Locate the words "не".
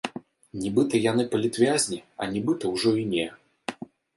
3.15-3.27